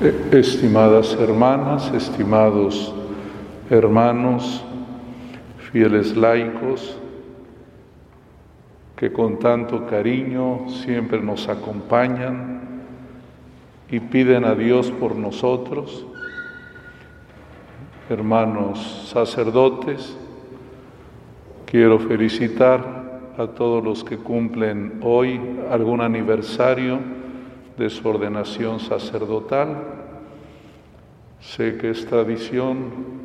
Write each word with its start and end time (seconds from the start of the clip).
Estimadas 0.00 1.16
hermanas, 1.20 1.92
estimados 1.94 2.92
hermanos, 3.70 4.64
fieles 5.70 6.16
laicos, 6.16 6.98
que 8.96 9.12
con 9.12 9.38
tanto 9.38 9.86
cariño 9.86 10.68
siempre 10.68 11.20
nos 11.20 11.48
acompañan 11.48 12.82
y 13.88 14.00
piden 14.00 14.44
a 14.44 14.56
Dios 14.56 14.90
por 14.90 15.14
nosotros, 15.14 16.04
hermanos 18.10 19.08
sacerdotes, 19.12 20.16
quiero 21.66 22.00
felicitar 22.00 23.30
a 23.38 23.46
todos 23.46 23.84
los 23.84 24.02
que 24.02 24.18
cumplen 24.18 24.98
hoy 25.02 25.40
algún 25.70 26.00
aniversario 26.00 27.23
de 27.76 27.90
su 27.90 28.08
ordenación 28.08 28.80
sacerdotal. 28.80 29.76
Sé 31.40 31.76
que 31.76 31.90
es 31.90 32.06
tradición 32.06 33.24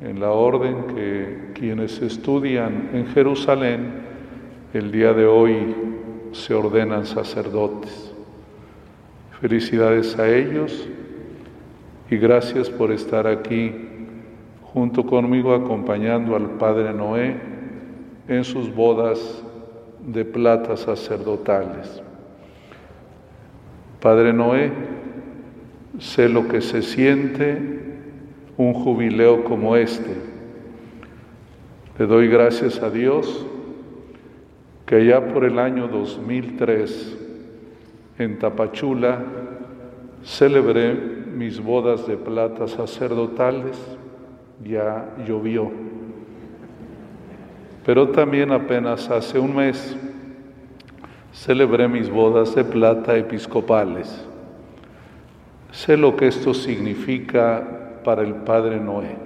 en 0.00 0.20
la 0.20 0.30
orden 0.30 0.86
que 0.94 1.52
quienes 1.54 2.02
estudian 2.02 2.90
en 2.92 3.06
Jerusalén 3.06 4.02
el 4.74 4.90
día 4.90 5.12
de 5.12 5.26
hoy 5.26 5.74
se 6.32 6.54
ordenan 6.54 7.06
sacerdotes. 7.06 8.12
Felicidades 9.40 10.18
a 10.18 10.28
ellos 10.28 10.88
y 12.10 12.16
gracias 12.16 12.68
por 12.68 12.90
estar 12.90 13.26
aquí 13.26 13.72
junto 14.72 15.04
conmigo 15.04 15.54
acompañando 15.54 16.34
al 16.34 16.50
Padre 16.52 16.92
Noé 16.92 17.36
en 18.28 18.44
sus 18.44 18.74
bodas 18.74 19.42
de 20.00 20.24
plata 20.24 20.76
sacerdotales. 20.76 22.02
Padre 24.02 24.32
Noé, 24.32 24.72
sé 26.00 26.28
lo 26.28 26.48
que 26.48 26.60
se 26.60 26.82
siente 26.82 27.56
un 28.56 28.72
jubileo 28.72 29.44
como 29.44 29.76
este. 29.76 30.16
Le 31.96 32.06
doy 32.06 32.26
gracias 32.26 32.82
a 32.82 32.90
Dios 32.90 33.46
que 34.86 35.06
ya 35.06 35.24
por 35.28 35.44
el 35.44 35.56
año 35.60 35.86
2003 35.86 37.16
en 38.18 38.40
Tapachula 38.40 39.24
celebré 40.24 40.94
mis 41.36 41.62
bodas 41.62 42.04
de 42.08 42.16
plata 42.16 42.66
sacerdotales, 42.66 43.78
ya 44.64 45.14
llovió. 45.28 45.70
Pero 47.86 48.08
también 48.08 48.50
apenas 48.50 49.08
hace 49.10 49.38
un 49.38 49.54
mes 49.54 49.96
celebré 51.32 51.88
mis 51.88 52.10
bodas 52.10 52.54
de 52.54 52.64
plata 52.64 53.16
episcopales. 53.16 54.24
Sé 55.70 55.96
lo 55.96 56.14
que 56.16 56.28
esto 56.28 56.52
significa 56.52 57.62
para 58.04 58.22
el 58.22 58.34
Padre 58.34 58.78
Noé. 58.78 59.16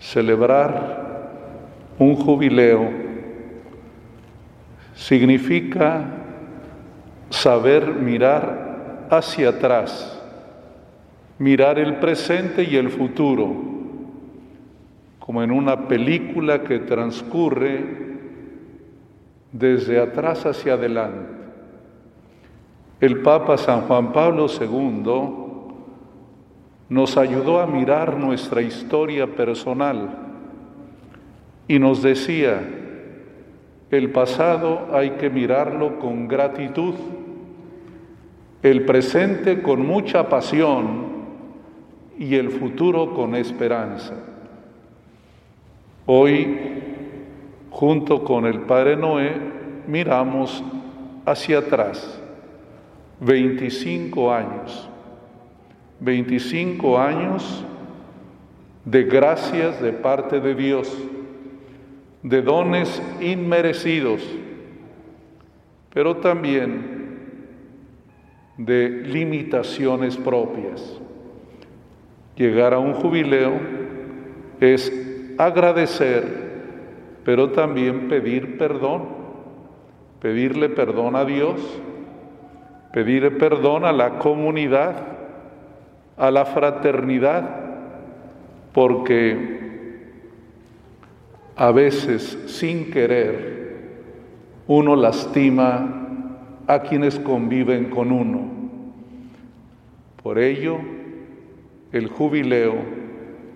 Celebrar 0.00 1.04
un 1.98 2.16
jubileo 2.16 2.90
significa 4.94 6.04
saber 7.30 7.86
mirar 7.94 9.06
hacia 9.10 9.50
atrás, 9.50 10.20
mirar 11.38 11.78
el 11.78 11.96
presente 11.96 12.64
y 12.64 12.76
el 12.76 12.90
futuro, 12.90 13.54
como 15.20 15.42
en 15.42 15.52
una 15.52 15.86
película 15.88 16.62
que 16.62 16.80
transcurre 16.80 18.13
desde 19.54 20.00
atrás 20.00 20.44
hacia 20.46 20.74
adelante. 20.74 21.30
El 23.00 23.22
Papa 23.22 23.56
San 23.56 23.82
Juan 23.82 24.12
Pablo 24.12 24.46
II 24.48 25.04
nos 26.88 27.16
ayudó 27.16 27.60
a 27.60 27.66
mirar 27.66 28.16
nuestra 28.18 28.62
historia 28.62 29.28
personal 29.28 30.10
y 31.68 31.78
nos 31.78 32.02
decía, 32.02 32.60
el 33.90 34.10
pasado 34.10 34.88
hay 34.92 35.10
que 35.10 35.30
mirarlo 35.30 36.00
con 36.00 36.26
gratitud, 36.26 36.94
el 38.60 38.84
presente 38.84 39.62
con 39.62 39.86
mucha 39.86 40.28
pasión 40.28 41.14
y 42.18 42.34
el 42.34 42.50
futuro 42.50 43.14
con 43.14 43.36
esperanza. 43.36 44.14
Hoy, 46.06 46.93
junto 47.74 48.24
con 48.24 48.46
el 48.46 48.60
Padre 48.60 48.96
Noé, 48.96 49.32
miramos 49.86 50.62
hacia 51.26 51.58
atrás, 51.58 52.20
25 53.20 54.32
años 54.32 54.88
25 56.00 56.98
años 56.98 57.64
de 58.84 59.04
gracias 59.04 59.80
de 59.80 59.92
parte 59.92 60.40
de 60.40 60.54
Dios, 60.54 60.92
de 62.22 62.42
dones 62.42 63.02
inmerecidos, 63.20 64.22
pero 65.92 66.16
también 66.16 66.94
de 68.58 68.88
limitaciones 68.88 70.16
propias. 70.16 71.00
Llegar 72.36 72.74
a 72.74 72.78
un 72.78 72.94
jubileo 72.94 73.52
es 74.60 74.92
agradecer, 75.38 76.43
pero 77.24 77.50
también 77.50 78.08
pedir 78.08 78.58
perdón, 78.58 79.02
pedirle 80.20 80.68
perdón 80.68 81.16
a 81.16 81.24
Dios, 81.24 81.60
pedirle 82.92 83.30
perdón 83.30 83.84
a 83.84 83.92
la 83.92 84.18
comunidad, 84.18 84.94
a 86.16 86.30
la 86.30 86.44
fraternidad, 86.44 87.48
porque 88.72 89.54
a 91.56 91.70
veces 91.72 92.38
sin 92.46 92.90
querer 92.90 93.54
uno 94.66 94.96
lastima 94.96 96.08
a 96.66 96.80
quienes 96.80 97.18
conviven 97.18 97.90
con 97.90 98.12
uno. 98.12 98.48
Por 100.22 100.38
ello, 100.38 100.78
el 101.92 102.08
jubileo 102.08 102.76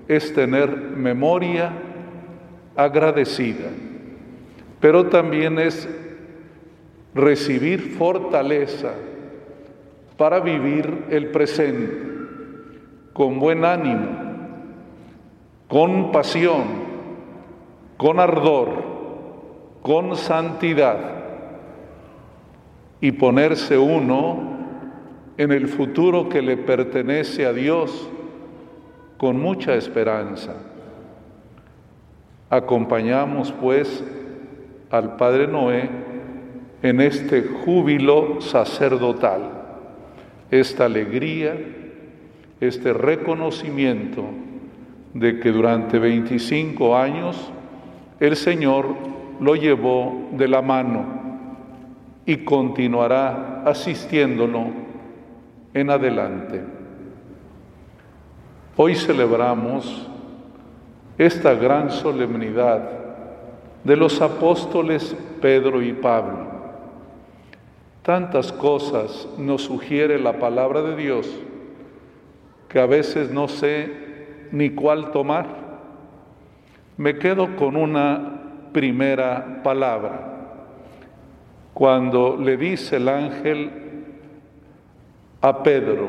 es 0.06 0.32
tener 0.34 0.68
memoria 0.70 1.72
agradecida, 2.78 3.70
pero 4.78 5.06
también 5.08 5.58
es 5.58 5.88
recibir 7.12 7.96
fortaleza 7.98 8.92
para 10.16 10.38
vivir 10.38 11.06
el 11.10 11.26
presente 11.32 12.06
con 13.12 13.40
buen 13.40 13.64
ánimo, 13.64 14.06
con 15.66 16.12
pasión, 16.12 16.62
con 17.96 18.20
ardor, 18.20 18.68
con 19.82 20.16
santidad 20.16 20.98
y 23.00 23.10
ponerse 23.10 23.76
uno 23.76 24.56
en 25.36 25.50
el 25.50 25.66
futuro 25.66 26.28
que 26.28 26.42
le 26.42 26.56
pertenece 26.56 27.44
a 27.44 27.52
Dios 27.52 28.08
con 29.16 29.40
mucha 29.40 29.74
esperanza. 29.74 30.54
Acompañamos 32.50 33.52
pues 33.52 34.02
al 34.90 35.16
Padre 35.16 35.46
Noé 35.46 35.88
en 36.82 37.00
este 37.00 37.42
júbilo 37.42 38.40
sacerdotal, 38.40 39.42
esta 40.50 40.86
alegría 40.86 41.54
este 42.60 42.92
reconocimiento 42.92 44.24
de 45.14 45.38
que 45.38 45.52
durante 45.52 45.98
25 45.98 46.96
años 46.96 47.50
el 48.20 48.36
Señor 48.36 48.86
lo 49.40 49.54
llevó 49.54 50.28
de 50.32 50.48
la 50.48 50.60
mano 50.60 51.04
y 52.26 52.38
continuará 52.38 53.62
asistiéndolo 53.64 54.66
en 55.72 55.90
adelante. 55.90 56.62
Hoy 58.76 58.94
celebramos 58.94 60.07
esta 61.18 61.54
gran 61.54 61.90
solemnidad 61.90 62.88
de 63.82 63.96
los 63.96 64.20
apóstoles 64.20 65.16
Pedro 65.40 65.82
y 65.82 65.92
Pablo. 65.92 66.46
Tantas 68.02 68.52
cosas 68.52 69.28
nos 69.36 69.62
sugiere 69.62 70.18
la 70.18 70.38
palabra 70.38 70.80
de 70.82 70.96
Dios 70.96 71.28
que 72.68 72.78
a 72.78 72.86
veces 72.86 73.30
no 73.30 73.48
sé 73.48 74.08
ni 74.52 74.70
cuál 74.70 75.10
tomar. 75.10 75.46
Me 76.96 77.18
quedo 77.18 77.56
con 77.56 77.76
una 77.76 78.70
primera 78.72 79.62
palabra. 79.62 80.28
Cuando 81.74 82.36
le 82.36 82.56
dice 82.56 82.96
el 82.96 83.08
ángel 83.08 83.70
a 85.40 85.62
Pedro, 85.62 86.08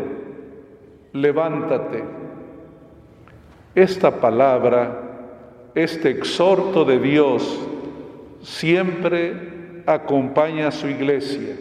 levántate. 1.13 2.03
Esta 3.79 4.11
palabra, 4.11 5.71
este 5.73 6.09
exhorto 6.09 6.83
de 6.83 6.99
Dios, 6.99 7.65
siempre 8.41 9.83
acompaña 9.85 10.67
a 10.67 10.71
su 10.71 10.89
iglesia, 10.89 11.55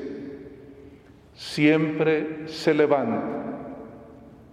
siempre 1.32 2.48
se 2.48 2.74
levanta 2.74 3.22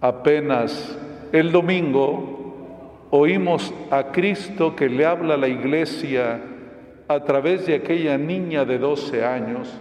Apenas 0.00 0.96
el 1.32 1.50
domingo 1.50 3.08
oímos 3.10 3.74
a 3.90 4.12
Cristo 4.12 4.76
que 4.76 4.88
le 4.88 5.04
habla 5.04 5.34
a 5.34 5.38
la 5.38 5.48
iglesia 5.48 6.40
a 7.08 7.24
través 7.24 7.66
de 7.66 7.74
aquella 7.74 8.16
niña 8.16 8.64
de 8.64 8.78
12 8.78 9.24
años 9.24 9.76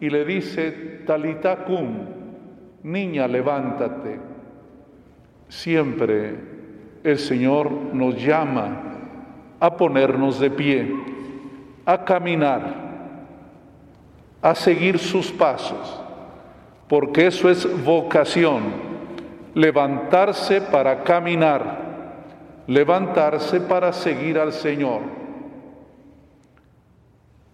y 0.00 0.10
le 0.10 0.24
dice, 0.24 1.04
Talitacum, 1.06 1.86
niña, 2.82 3.28
levántate. 3.28 4.18
Siempre 5.46 6.61
el 7.04 7.18
Señor 7.18 7.70
nos 7.70 8.16
llama 8.22 8.80
a 9.58 9.76
ponernos 9.76 10.38
de 10.38 10.50
pie, 10.50 10.94
a 11.84 12.04
caminar, 12.04 12.62
a 14.40 14.54
seguir 14.54 14.98
sus 14.98 15.30
pasos, 15.30 16.00
porque 16.88 17.26
eso 17.26 17.48
es 17.48 17.66
vocación, 17.84 18.62
levantarse 19.54 20.60
para 20.60 21.02
caminar, 21.02 21.80
levantarse 22.66 23.60
para 23.60 23.92
seguir 23.92 24.38
al 24.38 24.52
Señor. 24.52 25.00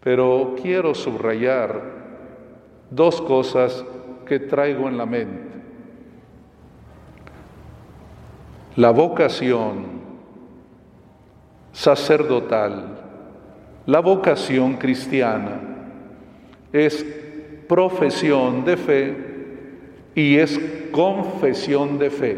Pero 0.01 0.55
quiero 0.63 0.95
subrayar 0.95 1.83
dos 2.91 3.21
cosas 3.21 3.85
que 4.27 4.39
traigo 4.39 4.89
en 4.89 4.97
la 4.97 5.07
mente. 5.07 5.48
La 8.79 8.93
vocación 8.93 9.87
sacerdotal, 11.73 12.97
la 13.87 13.99
vocación 13.99 14.77
cristiana 14.77 15.59
es 16.73 17.05
profesión 17.69 18.65
de 18.65 18.77
fe 18.77 19.17
y 20.15 20.37
es 20.37 20.61
confesión 20.93 21.99
de 21.99 22.09
fe. 22.09 22.37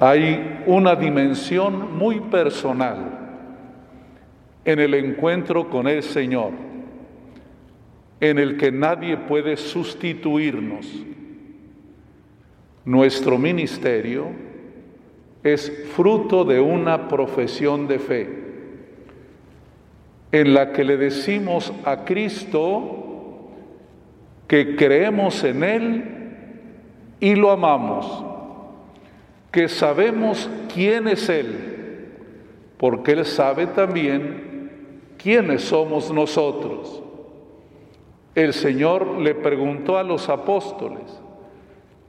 Hay 0.00 0.64
una 0.66 0.96
dimensión 0.96 1.96
muy 1.96 2.18
personal 2.18 2.96
en 4.64 4.80
el 4.80 4.94
encuentro 4.94 5.70
con 5.70 5.86
el 5.86 6.02
Señor, 6.02 6.50
en 8.18 8.36
el 8.40 8.56
que 8.56 8.72
nadie 8.72 9.16
puede 9.16 9.56
sustituirnos. 9.56 11.04
Nuestro 12.84 13.38
ministerio 13.38 14.26
es 15.42 15.70
fruto 15.94 16.44
de 16.44 16.60
una 16.60 17.08
profesión 17.08 17.86
de 17.86 17.98
fe 17.98 18.40
en 20.32 20.54
la 20.54 20.72
que 20.72 20.84
le 20.84 20.96
decimos 20.96 21.72
a 21.84 22.04
Cristo 22.04 23.00
que 24.46 24.76
creemos 24.76 25.44
en 25.44 25.62
Él 25.62 26.04
y 27.20 27.34
lo 27.34 27.50
amamos, 27.50 28.24
que 29.50 29.68
sabemos 29.68 30.48
quién 30.72 31.08
es 31.08 31.28
Él, 31.28 32.08
porque 32.78 33.12
Él 33.12 33.24
sabe 33.24 33.66
también 33.66 34.70
quiénes 35.18 35.62
somos 35.62 36.12
nosotros. 36.12 37.02
El 38.34 38.52
Señor 38.52 39.18
le 39.18 39.34
preguntó 39.34 39.98
a 39.98 40.02
los 40.02 40.28
apóstoles, 40.28 41.20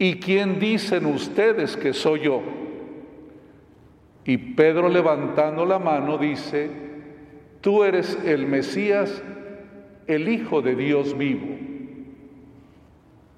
¿y 0.02 0.16
quién 0.16 0.58
dicen 0.58 1.06
ustedes 1.06 1.78
que 1.78 1.94
soy 1.94 2.22
yo? 2.22 2.42
Y 4.26 4.36
Pedro 4.36 4.90
levantando 4.90 5.64
la 5.64 5.78
mano 5.78 6.18
dice, 6.18 6.72
tú 7.62 7.84
eres 7.84 8.18
el 8.26 8.48
Mesías, 8.48 9.22
el 10.08 10.28
Hijo 10.28 10.64
de 10.64 10.74
Dios 10.76 11.16
vivo. 11.16 11.46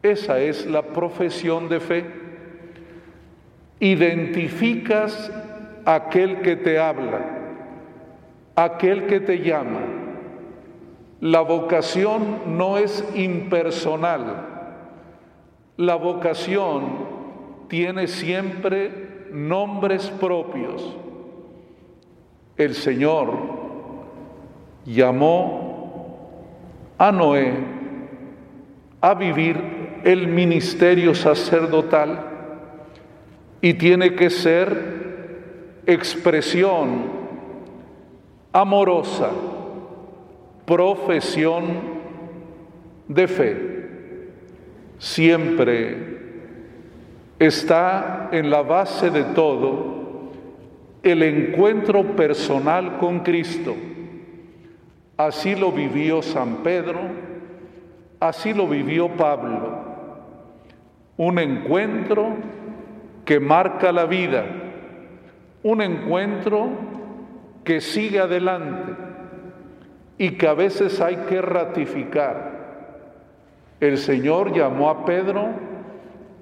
Esa 0.04 0.40
es 0.40 0.66
la 0.66 0.84
profesión 0.84 1.68
de 1.68 1.82
fe. 1.82 2.06
Identificas 3.82 5.34
aquel 5.84 6.40
que 6.44 6.56
te 6.56 6.80
habla, 6.80 7.26
aquel 8.56 9.08
que 9.08 9.20
te 9.20 9.40
llama. 9.40 9.82
La 11.20 11.42
vocación 11.42 12.58
no 12.58 12.78
es 12.78 13.04
impersonal. 13.16 14.53
La 15.78 15.96
vocación 15.96 16.84
tiene 17.68 18.08
siempre 18.08 19.28
nombres 19.32 20.10
propios. 20.10 20.96
El 22.56 22.76
Señor 22.76 23.32
llamó 24.86 26.18
a 26.98 27.12
Noé 27.12 27.54
a 29.02 29.16
vivir 29.16 30.02
el 30.04 30.28
ministerio 30.28 31.16
sacerdotal 31.16 32.26
y 33.60 33.74
tiene 33.74 34.14
que 34.14 34.30
ser 34.30 35.82
expresión 35.88 37.24
amorosa, 38.52 39.32
profesión 40.66 41.64
de 43.08 43.28
fe. 43.28 43.73
Siempre 45.04 45.98
está 47.38 48.30
en 48.32 48.50
la 48.50 48.62
base 48.62 49.10
de 49.10 49.26
todo 49.36 50.32
el 51.04 51.24
encuentro 51.24 52.16
personal 52.16 53.00
con 53.00 53.20
Cristo. 53.20 53.76
Así 55.18 55.56
lo 55.56 55.74
vivió 55.74 56.22
San 56.22 56.64
Pedro, 56.64 57.02
así 58.22 58.54
lo 58.54 58.66
vivió 58.66 59.10
Pablo. 59.10 59.78
Un 61.18 61.38
encuentro 61.38 62.38
que 63.26 63.42
marca 63.42 63.92
la 63.92 64.06
vida, 64.06 64.46
un 65.64 65.82
encuentro 65.82 66.70
que 67.66 67.82
sigue 67.82 68.22
adelante 68.22 68.94
y 70.18 70.32
que 70.38 70.48
a 70.48 70.54
veces 70.54 71.02
hay 71.02 71.18
que 71.28 71.42
ratificar. 71.42 72.53
El 73.84 73.98
Señor 73.98 74.54
llamó 74.54 74.90
a 74.90 75.04
Pedro 75.04 75.50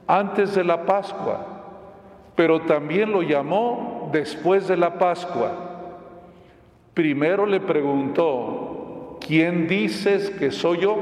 antes 0.05 0.53
de 0.53 0.63
la 0.63 0.85
Pascua, 0.85 1.43
pero 2.35 2.61
también 2.61 3.11
lo 3.11 3.23
llamó 3.23 4.11
después 4.13 4.67
de 4.67 4.77
la 4.77 4.99
Pascua. 4.99 5.51
Primero 6.93 7.47
le 7.47 7.59
preguntó, 7.59 9.17
¿quién 9.25 9.67
dices 9.67 10.29
que 10.29 10.51
soy 10.51 10.81
yo? 10.81 10.97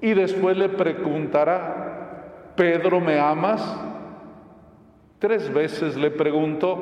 Y 0.00 0.14
después 0.14 0.56
le 0.56 0.68
preguntará, 0.68 2.52
¿Pedro 2.54 3.00
me 3.00 3.18
amas? 3.18 3.76
Tres 5.18 5.52
veces 5.52 5.96
le 5.96 6.12
preguntó. 6.12 6.76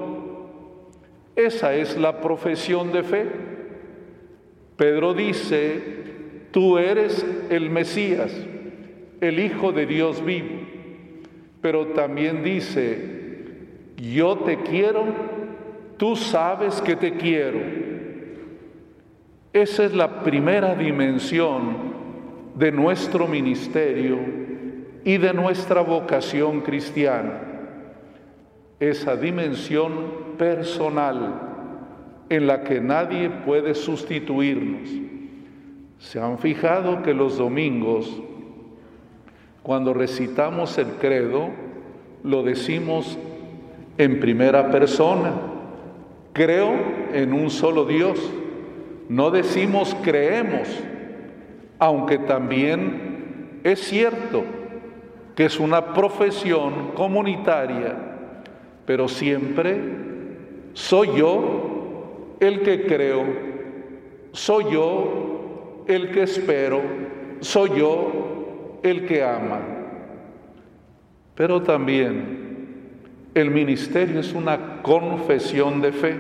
Esa 1.34 1.72
es 1.72 1.96
la 1.96 2.20
profesión 2.20 2.92
de 2.92 3.02
fe. 3.02 3.30
Pedro 4.76 5.14
dice, 5.14 6.05
tú 6.56 6.78
eres 6.78 7.22
el 7.50 7.68
Mesías, 7.68 8.34
el 9.20 9.40
Hijo 9.40 9.72
de 9.72 9.84
Dios 9.84 10.24
vivo 10.24 10.56
pero 11.66 11.88
también 11.88 12.44
dice, 12.44 13.96
yo 13.96 14.36
te 14.36 14.58
quiero, 14.58 15.02
tú 15.96 16.14
sabes 16.14 16.80
que 16.80 16.94
te 16.94 17.16
quiero. 17.16 17.58
Esa 19.52 19.84
es 19.84 19.92
la 19.92 20.22
primera 20.22 20.76
dimensión 20.76 21.76
de 22.54 22.70
nuestro 22.70 23.26
ministerio 23.26 24.16
y 25.02 25.16
de 25.16 25.34
nuestra 25.34 25.80
vocación 25.80 26.60
cristiana. 26.60 27.40
Esa 28.78 29.16
dimensión 29.16 30.36
personal 30.38 31.42
en 32.28 32.46
la 32.46 32.62
que 32.62 32.80
nadie 32.80 33.28
puede 33.28 33.74
sustituirnos. 33.74 34.88
¿Se 35.98 36.20
han 36.20 36.38
fijado 36.38 37.02
que 37.02 37.14
los 37.14 37.38
domingos 37.38 38.10
cuando 39.66 39.92
recitamos 39.92 40.78
el 40.78 40.86
credo, 41.00 41.48
lo 42.22 42.44
decimos 42.44 43.18
en 43.98 44.20
primera 44.20 44.70
persona. 44.70 45.32
Creo 46.32 46.72
en 47.12 47.32
un 47.32 47.50
solo 47.50 47.84
Dios. 47.84 48.16
No 49.08 49.32
decimos 49.32 49.96
creemos, 50.04 50.68
aunque 51.80 52.18
también 52.18 53.58
es 53.64 53.80
cierto 53.80 54.44
que 55.34 55.46
es 55.46 55.58
una 55.58 55.94
profesión 55.94 56.92
comunitaria, 56.94 57.96
pero 58.86 59.08
siempre 59.08 59.80
soy 60.74 61.08
yo 61.16 62.36
el 62.38 62.60
que 62.60 62.86
creo, 62.86 63.24
soy 64.30 64.66
yo 64.70 65.25
el 65.88 66.10
que 66.10 66.22
espero, 66.22 66.80
soy 67.40 67.70
yo 67.78 68.80
el 68.82 69.06
que 69.06 69.22
ama. 69.22 69.60
Pero 71.34 71.62
también 71.62 72.46
el 73.34 73.50
ministerio 73.50 74.20
es 74.20 74.32
una 74.32 74.82
confesión 74.82 75.80
de 75.80 75.92
fe. 75.92 76.16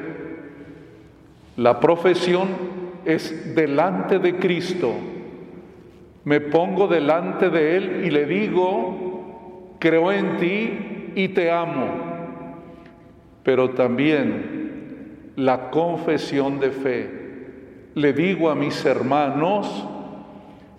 La 1.56 1.80
profesión 1.80 2.48
es 3.04 3.54
delante 3.54 4.18
de 4.18 4.36
Cristo. 4.36 4.92
Me 6.24 6.40
pongo 6.40 6.88
delante 6.88 7.50
de 7.50 7.76
Él 7.76 8.02
y 8.04 8.10
le 8.10 8.26
digo 8.26 9.06
creo 9.78 10.12
en 10.12 10.36
ti 10.38 11.12
y 11.14 11.28
te 11.28 11.50
amo, 11.50 11.86
pero 13.42 13.70
también 13.70 15.32
la 15.36 15.70
confesión 15.70 16.58
de 16.60 16.70
fe. 16.70 17.25
Le 17.96 18.12
digo 18.12 18.50
a 18.50 18.54
mis 18.54 18.84
hermanos 18.84 19.88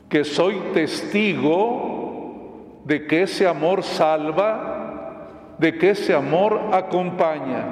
que 0.07 0.23
soy 0.23 0.55
testigo 0.75 2.83
de 2.85 3.07
que 3.07 3.23
ese 3.23 3.47
amor 3.47 3.81
salva, 3.81 5.55
de 5.57 5.79
que 5.79 5.89
ese 5.89 6.13
amor 6.13 6.61
acompaña 6.73 7.65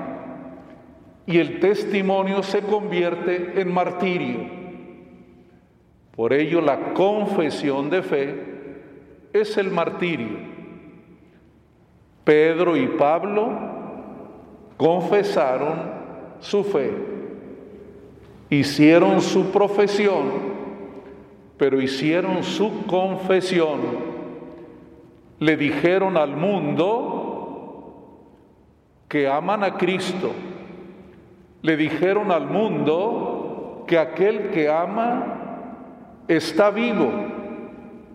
y 1.28 1.38
el 1.38 1.60
testimonio 1.60 2.42
se 2.42 2.64
convierte 2.64 3.62
en 3.62 3.72
martirio. 3.72 4.40
Por 6.16 6.34
ello 6.34 6.60
la 6.60 6.96
confesión 6.96 7.92
de 7.92 8.02
fe 8.02 8.44
es 9.32 9.58
el 9.58 9.70
martirio. 9.70 10.40
Pedro 12.24 12.76
y 12.76 12.88
Pablo 12.88 13.52
confesaron 14.76 15.92
su 16.40 16.64
fe, 16.64 17.15
hicieron 18.50 19.22
su 19.22 19.52
profesión, 19.52 20.24
pero 21.58 21.82
hicieron 21.82 22.44
su 22.44 22.86
confesión. 22.86 23.80
Le 25.40 25.58
dijeron 25.58 26.18
al 26.18 26.36
mundo 26.36 27.16
que 29.08 29.28
aman 29.28 29.64
a 29.64 29.78
Cristo. 29.78 30.32
Le 31.62 31.78
dijeron 31.78 32.32
al 32.32 32.48
mundo 32.48 33.84
que 33.88 33.98
aquel 33.98 34.50
que 34.52 34.70
ama 34.70 36.24
está 36.28 36.70
vivo 36.70 37.12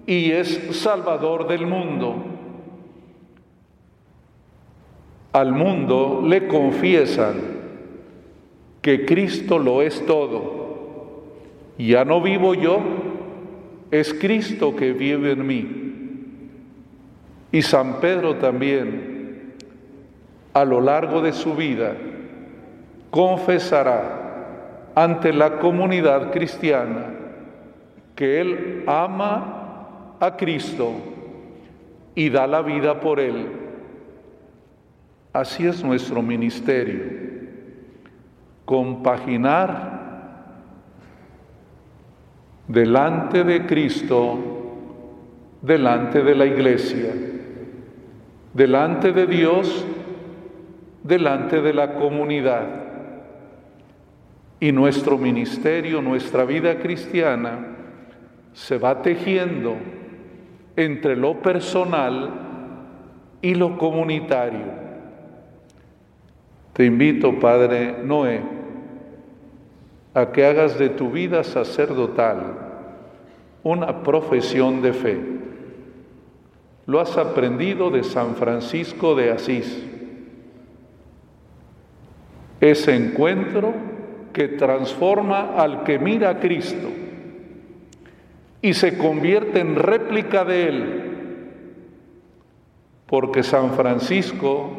y 0.07 0.31
es 0.33 0.77
Salvador 0.77 1.47
del 1.47 1.67
mundo. 1.67 2.15
Al 5.33 5.53
mundo 5.53 6.23
le 6.27 6.49
confiesan 6.49 7.60
que 8.83 9.05
Cristo 9.05 9.59
lo 9.59 9.83
es 9.83 10.05
todo. 10.07 11.25
Ya 11.79 12.05
no 12.05 12.21
vivo 12.21 12.55
yo, 12.55 12.81
es 13.91 14.13
Cristo 14.15 14.77
que 14.77 14.93
vive 14.93 15.33
en 15.33 15.47
mí. 15.47 15.91
Y 17.53 17.63
San 17.63 18.01
Pedro 18.01 18.37
también, 18.37 19.55
a 20.53 20.65
lo 20.65 20.81
largo 20.81 21.21
de 21.21 21.33
su 21.33 21.55
vida, 21.55 21.97
confesará 23.11 24.21
ante 24.95 25.33
la 25.33 25.59
comunidad 25.59 26.31
cristiana 26.33 27.07
que 28.15 28.41
Él 28.41 28.85
ama 28.87 30.17
a 30.21 30.37
Cristo 30.37 30.93
y 32.15 32.29
da 32.29 32.47
la 32.47 32.63
vida 32.63 33.01
por 33.01 33.19
Él. 33.19 33.47
Así 35.33 35.67
es 35.67 35.83
nuestro 35.83 36.23
ministerio, 36.23 37.30
compaginar 38.71 39.99
delante 42.69 43.43
de 43.43 43.67
Cristo, 43.67 44.39
delante 45.61 46.23
de 46.23 46.37
la 46.37 46.47
iglesia, 46.47 47.13
delante 48.55 49.11
de 49.11 49.27
Dios, 49.27 49.85
delante 51.03 51.61
de 51.61 51.75
la 51.75 51.95
comunidad. 51.95 52.63
Y 54.61 54.71
nuestro 54.71 55.19
ministerio, 55.19 56.01
nuestra 56.01 56.45
vida 56.45 56.79
cristiana, 56.79 57.59
se 58.53 58.79
va 58.79 59.03
tejiendo 59.03 59.75
entre 60.77 61.17
lo 61.17 61.43
personal 61.43 62.31
y 63.43 63.57
lo 63.57 63.77
comunitario. 63.77 64.79
Te 66.73 66.85
invito, 66.85 67.37
Padre 67.41 67.97
Noé, 68.05 68.60
a 70.15 70.33
que 70.33 70.45
hagas 70.45 70.79
de 70.79 70.89
tu 70.89 71.11
vida 71.11 71.45
sacerdotal 71.45 72.71
una 73.63 74.03
profesión 74.03 74.83
de 74.83 74.93
fe. 74.93 75.21
Lo 76.87 77.01
has 77.01 77.17
aprendido 77.17 77.91
de 77.91 78.03
San 78.03 78.35
Francisco 78.35 79.15
de 79.15 79.31
Asís. 79.31 79.85
Ese 82.61 82.97
encuentro 82.97 83.73
que 84.33 84.49
transforma 84.49 85.55
al 85.57 85.85
que 85.85 85.99
mira 85.99 86.31
a 86.31 86.41
Cristo 86.41 86.89
y 88.63 88.75
se 88.75 88.99
convierte 88.99 89.61
en 89.61 89.77
réplica 89.77 90.45
de 90.45 90.69
él, 90.69 91.03
porque 93.07 93.43
San 93.43 93.73
Francisco 93.73 94.71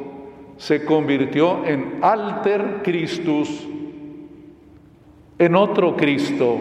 se 0.58 0.86
convirtió 0.86 1.66
en 1.66 2.00
alter 2.02 2.82
Christus, 2.84 3.68
en 5.42 5.56
otro 5.56 5.96
Cristo, 5.96 6.60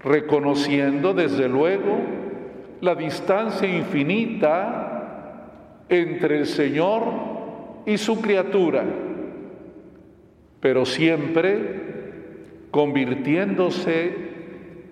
reconociendo 0.00 1.14
desde 1.14 1.48
luego 1.48 2.00
la 2.80 2.96
distancia 2.96 3.68
infinita 3.68 5.84
entre 5.88 6.40
el 6.40 6.46
Señor 6.46 7.04
y 7.86 7.96
su 7.96 8.20
criatura, 8.20 8.82
pero 10.58 10.84
siempre 10.84 11.80
convirtiéndose 12.72 14.16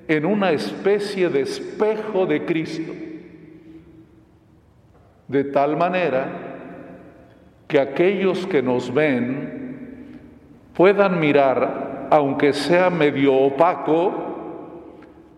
en 0.06 0.24
una 0.24 0.52
especie 0.52 1.28
de 1.28 1.40
espejo 1.40 2.26
de 2.26 2.44
Cristo, 2.44 2.92
de 5.26 5.42
tal 5.42 5.76
manera 5.76 6.28
que 7.66 7.80
aquellos 7.80 8.46
que 8.46 8.62
nos 8.62 8.94
ven 8.94 10.20
puedan 10.74 11.18
mirar, 11.18 11.85
aunque 12.10 12.52
sea 12.52 12.90
medio 12.90 13.34
opaco, 13.34 14.12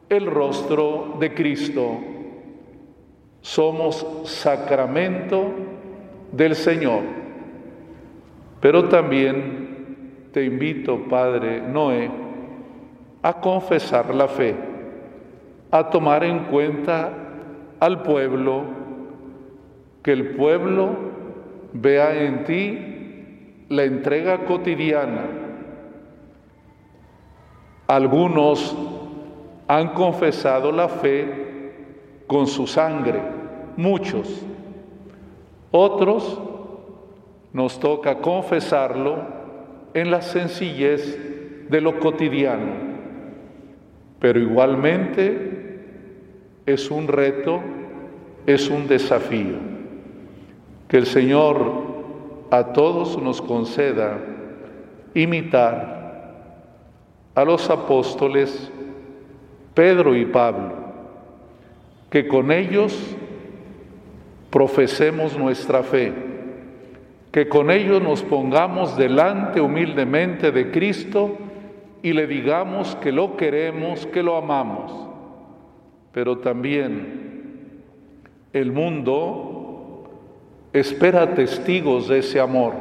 el 0.08 0.26
rostro 0.26 1.16
de 1.20 1.34
Cristo. 1.34 1.98
Somos 3.40 4.06
sacramento 4.24 5.50
del 6.32 6.54
Señor. 6.54 7.02
Pero 8.60 8.88
también 8.88 10.28
te 10.32 10.44
invito, 10.44 11.04
Padre 11.08 11.60
Noé, 11.60 12.10
a 13.22 13.40
confesar 13.40 14.14
la 14.14 14.28
fe, 14.28 14.54
a 15.70 15.88
tomar 15.90 16.24
en 16.24 16.40
cuenta 16.44 17.12
al 17.80 18.02
pueblo, 18.02 18.64
que 20.02 20.12
el 20.12 20.30
pueblo 20.30 20.90
vea 21.72 22.24
en 22.24 22.44
ti 22.44 22.78
la 23.68 23.84
entrega 23.84 24.44
cotidiana. 24.44 25.47
Algunos 27.88 28.76
han 29.66 29.88
confesado 29.88 30.70
la 30.70 30.88
fe 30.88 31.72
con 32.28 32.46
su 32.46 32.66
sangre, 32.66 33.20
muchos. 33.76 34.42
Otros 35.72 36.40
nos 37.52 37.80
toca 37.80 38.18
confesarlo 38.18 39.16
en 39.92 40.10
la 40.10 40.22
sencillez 40.22 41.68
de 41.68 41.80
lo 41.80 41.98
cotidiano 41.98 42.88
pero 44.18 44.40
igualmente 44.40 45.80
es 46.66 46.90
un 46.90 47.08
reto, 47.08 47.60
es 48.46 48.68
un 48.68 48.88
desafío. 48.88 49.56
Que 50.88 50.96
el 50.96 51.06
Señor 51.06 51.56
a 52.50 52.72
todos 52.72 53.20
nos 53.22 53.40
conceda 53.40 54.18
imitar 55.14 55.97
a 57.38 57.44
los 57.44 57.70
apóstoles 57.70 58.68
Pedro 59.72 60.16
y 60.16 60.26
Pablo, 60.26 60.72
que 62.10 62.26
con 62.26 62.50
ellos 62.50 63.14
profesemos 64.50 65.38
nuestra 65.38 65.84
fe, 65.84 66.12
que 67.30 67.48
con 67.48 67.70
ellos 67.70 68.02
nos 68.02 68.24
pongamos 68.24 68.96
delante 68.96 69.60
humildemente 69.60 70.50
de 70.50 70.72
Cristo, 70.72 71.36
y 72.02 72.12
le 72.12 72.26
digamos 72.26 72.96
que 72.96 73.12
lo 73.12 73.36
queremos, 73.36 74.04
que 74.06 74.24
lo 74.24 74.36
amamos. 74.36 74.92
Pero 76.10 76.38
también 76.38 77.84
el 78.52 78.72
mundo 78.72 80.10
espera 80.72 81.34
testigos 81.34 82.08
de 82.08 82.18
ese 82.18 82.40
amor 82.40 82.74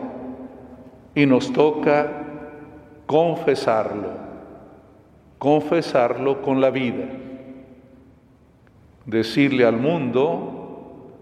y 1.13 1.27
nos 1.27 1.53
toca 1.53 2.23
confesarlo, 3.05 4.26
confesarlo 5.37 6.41
con 6.41 6.61
la 6.61 6.69
vida, 6.69 7.05
decirle 9.05 9.65
al 9.65 9.77
mundo 9.77 11.13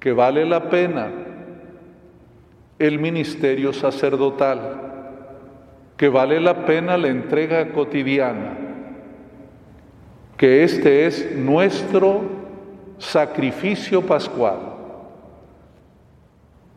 que 0.00 0.12
vale 0.12 0.44
la 0.44 0.68
pena 0.70 1.10
el 2.78 2.98
ministerio 2.98 3.72
sacerdotal 3.72 4.84
que 5.96 6.08
vale 6.08 6.40
la 6.40 6.66
pena 6.66 6.98
la 6.98 7.08
entrega 7.08 7.72
cotidiana, 7.72 8.58
que 10.36 10.64
este 10.64 11.06
es 11.06 11.36
nuestro 11.36 12.22
sacrificio 12.98 14.02
pascual, 14.02 14.74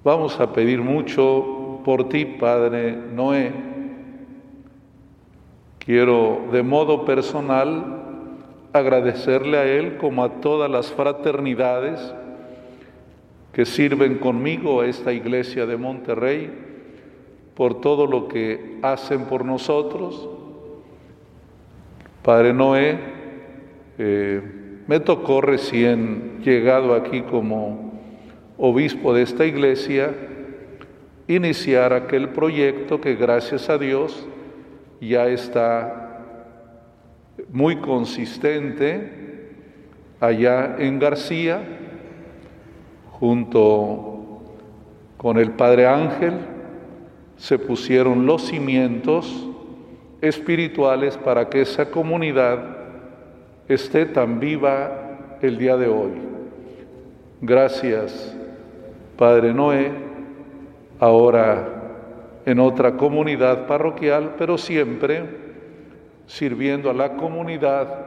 Vamos 0.03 0.39
a 0.39 0.53
pedir 0.53 0.81
mucho 0.81 1.81
por 1.83 2.07
ti, 2.07 2.23
Padre 2.23 2.95
Noé. 2.95 3.51
Quiero 5.87 6.49
de 6.51 6.63
modo 6.63 7.05
personal 7.05 8.03
agradecerle 8.73 9.57
a 9.57 9.63
Él 9.63 9.95
como 9.95 10.21
a 10.25 10.41
todas 10.41 10.69
las 10.69 10.91
fraternidades 10.91 12.13
que 13.53 13.63
sirven 13.63 14.17
conmigo 14.17 14.81
a 14.81 14.87
esta 14.87 15.13
iglesia 15.13 15.65
de 15.65 15.77
Monterrey 15.77 16.51
por 17.55 17.79
todo 17.79 18.05
lo 18.05 18.27
que 18.27 18.79
hacen 18.81 19.27
por 19.27 19.45
nosotros. 19.45 20.27
Padre 22.21 22.53
Noé, 22.53 22.99
eh, 23.97 24.41
me 24.87 24.99
tocó 24.99 25.39
recién 25.39 26.41
llegado 26.43 26.95
aquí 26.95 27.21
como 27.21 27.93
obispo 28.57 29.13
de 29.13 29.21
esta 29.21 29.45
iglesia 29.45 30.13
iniciar 31.29 31.93
aquel 31.93 32.27
proyecto 32.27 32.99
que 32.99 33.15
gracias 33.15 33.69
a 33.69 33.77
Dios 33.77 34.27
ya 34.99 35.27
está 35.27 36.07
muy 37.51 37.77
consistente 37.77 39.51
allá 40.19 40.75
en 40.79 40.99
García, 40.99 41.61
junto 43.11 44.41
con 45.17 45.37
el 45.37 45.51
Padre 45.51 45.87
Ángel, 45.87 46.33
se 47.37 47.59
pusieron 47.59 48.25
los 48.25 48.43
cimientos 48.47 49.47
espirituales 50.21 51.17
para 51.17 51.49
que 51.49 51.61
esa 51.61 51.91
comunidad 51.91 52.77
esté 53.67 54.05
tan 54.05 54.39
viva 54.39 55.37
el 55.41 55.57
día 55.57 55.77
de 55.77 55.87
hoy. 55.87 56.11
Gracias, 57.41 58.35
Padre 59.17 59.53
Noé, 59.53 59.91
ahora 60.99 61.76
en 62.47 62.61
otra 62.61 62.95
comunidad 62.95 63.67
parroquial, 63.67 64.35
pero 64.37 64.57
siempre 64.57 65.25
sirviendo 66.27 66.89
a 66.89 66.93
la 66.93 67.17
comunidad, 67.17 68.05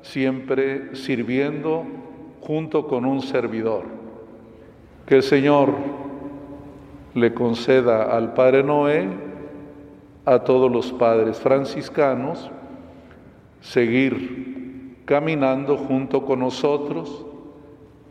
siempre 0.00 0.96
sirviendo 0.96 1.84
junto 2.40 2.86
con 2.86 3.04
un 3.04 3.20
servidor. 3.20 3.82
Que 5.04 5.16
el 5.16 5.22
Señor 5.22 5.74
le 7.12 7.34
conceda 7.34 8.04
al 8.04 8.32
Padre 8.32 8.64
Noé, 8.64 9.06
a 10.24 10.38
todos 10.38 10.72
los 10.72 10.90
padres 10.90 11.38
franciscanos, 11.38 12.50
seguir 13.60 15.02
caminando 15.04 15.76
junto 15.76 16.24
con 16.24 16.38
nosotros 16.38 17.26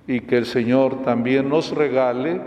y 0.06 0.20
que 0.20 0.38
el 0.38 0.46
Señor 0.46 1.02
también 1.02 1.50
nos 1.50 1.72
regale 1.76 2.42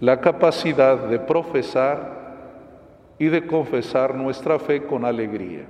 la 0.00 0.20
capacidad 0.20 0.96
de 0.96 1.18
profesar 1.18 2.18
y 3.18 3.28
de 3.28 3.46
confesar 3.46 4.14
nuestra 4.14 4.58
fe 4.58 4.84
con 4.86 5.04
alegría. 5.04 5.66